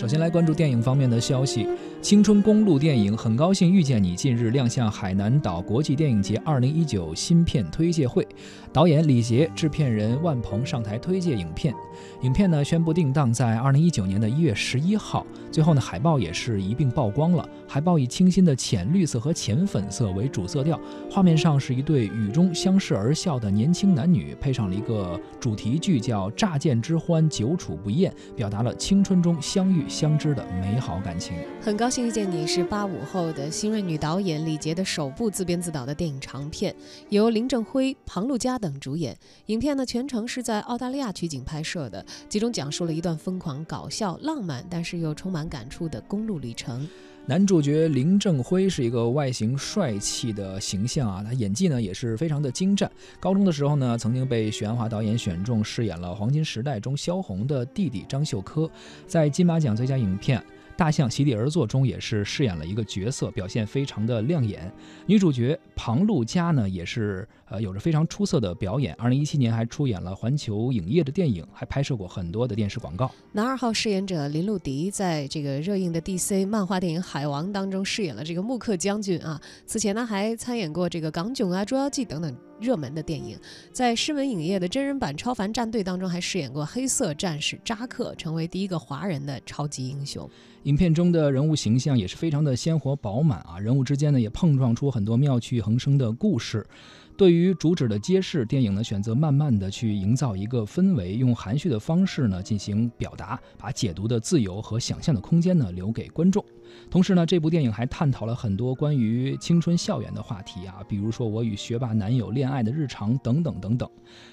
[0.00, 1.64] 首先来关注电影方面的消息，
[2.00, 8.26] 《青春公路》电影很高兴遇见你近日亮相海南岛国际电影节2019新片推介会，
[8.72, 11.74] 导演李杰、制片人万鹏上台推介影片。
[12.22, 15.26] 影片呢宣布定档在2019年的一月十一号。
[15.52, 17.46] 最后呢，海报也是一并曝光了。
[17.68, 20.80] 海报以清新的浅绿色和浅粉色为主色调，
[21.10, 29.84] 画面上是一对雨中相视而笑的年轻男女，配上了一个主题句叫“乍见之欢，久处不厌”，表达了青春中相遇。
[29.90, 31.34] 相知的美好感情。
[31.60, 36.74] 很高兴遇见你是八五后的新锐女导演李杰的首部自编自导的电影长片，
[37.08, 39.18] 由林正辉、庞璐佳等主演。
[39.46, 46.88] 影片呢全程是在澳大利亚取景拍摄的，其中讲述了一段疯狂、搞笑、浪漫，但是又充满感触的公路旅程。
[47.30, 52.90] 男主角林正辉是一个外形帅气的形象啊，他演技呢也是非常的精湛。
[53.20, 58.68] 高中的时候呢，曾经被许鞍华导演选中饰演了《黄金时代》中萧红的弟弟张秀科，
[59.06, 60.42] 在金马奖最佳影片。
[60.80, 64.72] 大象席地而坐中也是饰演了一个角色，表现非常的亮眼。
[65.04, 68.94] 女主角庞璐佳呢，也是呃有着非常出色的表演。
[68.94, 73.10] 二零一七年还出演了环球影业的电影，还拍摄过很多的电视广告。
[73.32, 79.38] 男二号饰演者林路迪，在这个热映的 DC 漫画电影《海王》当中饰演了这个穆克将军啊。
[79.66, 82.34] 此前呢，还参演过这个《港囧》啊、《捉妖记》等等。
[82.60, 83.38] 热门的电影，
[83.72, 90.28] 在狮门影业的真人版《超凡战队》当中，还饰演过黑色战士扎克，成为第一个华人的超级英雄。
[90.64, 96.66] 影片中的人物形象也是非常的鲜活饱满啊，人物之间呢也碰撞出很多妙趣横生的故事。
[97.16, 106.42] 对于主旨的揭示，电影呢选择慢慢的去营造一个氛围，用含蓄的方式呢进行表达，把解读的自由和想象的空间呢留给观众。
[106.88, 113.86] 同时呢，这部电影还探讨了很多关于青春校园的话题啊，比如说我与学霸男友恋爱的日常等等等等。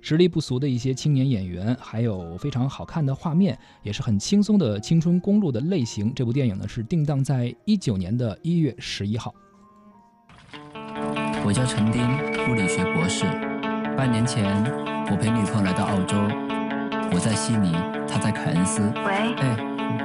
[0.00, 6.14] 实力不俗的一些青年演员，还有非常好看的画面，也是很轻松的青春公路的类型。
[6.14, 9.34] 这部电影呢是定档在一九年的一月十一号。
[11.48, 12.04] 我叫陈丁，
[12.46, 13.24] 物理学博士。
[13.96, 14.44] 半年前，
[15.10, 16.20] 我陪女朋友来到澳洲，
[17.10, 17.72] 我在悉尼，
[18.06, 18.82] 她在凯恩斯。
[18.96, 19.56] 喂，哎，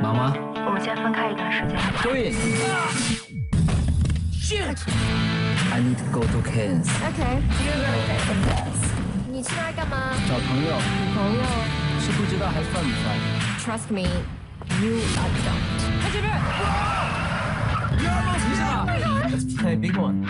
[0.00, 0.32] 忙吗？
[0.64, 1.76] 我们先分开一段时间。
[2.00, 2.30] 对。
[5.74, 6.86] I need to go to Cairns.
[7.10, 8.78] Okay, you're really good at this.
[9.26, 10.14] 你去那儿干嘛？
[10.28, 10.78] 找朋友。
[10.78, 11.42] 女朋友？
[11.98, 13.18] 是不知道还算不算
[13.58, 14.06] ？Trust me,
[14.78, 15.58] you are don't.
[16.02, 16.30] 快这边！
[18.38, 18.86] 急什么
[19.26, 20.22] ？Let's play a big one.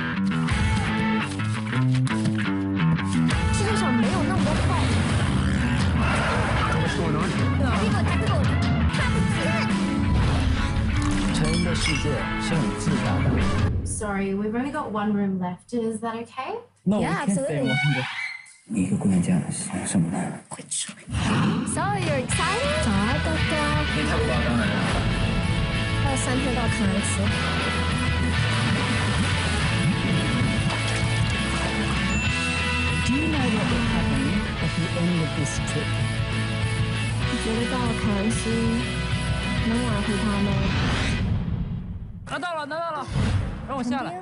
[11.61, 11.61] 世
[12.01, 12.09] 界
[12.41, 13.85] 是很自大的。
[13.85, 15.71] Sorry, we've only got one room left.
[15.71, 16.57] Is that okay?
[16.83, 17.75] No, yeah, absolutely.
[18.73, 20.17] 一个姑娘这样想什么呢？
[21.67, 22.83] So you're excited?
[22.83, 23.53] 早啊，哥哥。
[23.95, 24.61] 你太夸张了。
[26.03, 27.21] 还有三天到凯恩斯。
[33.05, 34.25] Do you know what will happen
[34.63, 35.85] at the end of this trip?
[37.29, 38.41] 你觉得到了凯恩斯
[39.69, 40.49] 能挽回他吗？
[42.32, 43.06] 拿到了，拿到了，
[43.68, 44.18] 让我下来。